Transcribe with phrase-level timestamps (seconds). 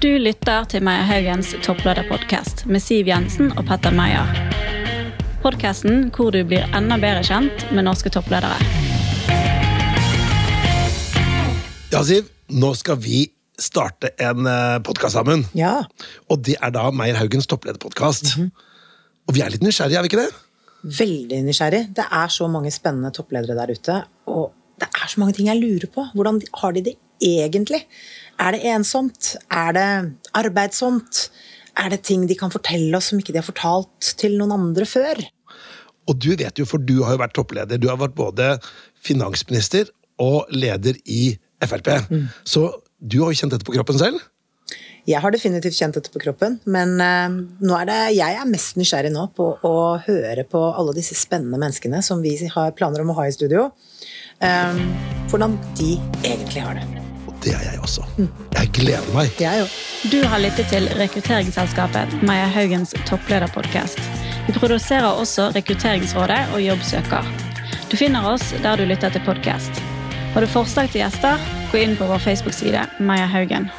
[0.00, 4.30] Du lytter til Meyer Haugens topplederpodkast med Siv Jensen og Petter Meyer.
[5.42, 8.56] Podkasten hvor du blir enda bedre kjent med norske toppledere.
[11.92, 13.26] Ja, Siv, nå skal vi
[13.60, 14.48] starte en
[14.88, 15.44] podkast sammen.
[15.52, 15.82] Ja.
[16.32, 18.38] Og det er da Meyer Haugens topplederpodkast.
[19.28, 20.30] Og vi er litt nysgjerrige, er vi ikke det?
[21.02, 21.82] Veldig nysgjerrig.
[22.00, 24.00] Det er så mange spennende toppledere der ute.
[24.32, 24.48] Og
[24.80, 26.08] det er så mange ting jeg lurer på.
[26.16, 27.84] Hvordan har de det egentlig?
[28.40, 29.34] Er det ensomt?
[29.52, 29.88] Er det
[30.36, 31.28] arbeidsomt?
[31.78, 34.88] Er det ting de kan fortelle oss som ikke de har fortalt til noen andre
[34.88, 35.20] før?
[36.10, 37.78] Og du vet jo, for du har jo vært toppleder.
[37.78, 38.56] Du har vært både
[39.04, 41.92] finansminister og leder i Frp.
[42.44, 42.66] Så
[42.98, 44.20] du har jo kjent dette på kroppen selv?
[45.08, 47.32] Jeg har definitivt kjent dette på kroppen, men uh,
[47.64, 51.60] nå er det, jeg er mest nysgjerrig nå på å høre på alle disse spennende
[51.60, 53.70] menneskene som vi har planer om å ha i studio.
[54.44, 54.84] Um,
[55.32, 57.09] hvordan de egentlig har det.
[57.40, 58.04] Det er jeg også.
[58.52, 59.30] Jeg gleder meg.
[59.40, 59.76] Jeg òg.
[60.12, 64.00] Du har lyttet til rekrutteringsselskapet Maja Haugens topplederpodkast.
[64.46, 67.30] Vi produserer også Rekrutteringsrådet og Jobbsøker.
[67.90, 69.82] Du finner oss der du lytter til podkast.
[70.34, 71.40] Har du forslag til gjester,
[71.72, 73.70] gå inn på vår Facebook-side Maja Haugen.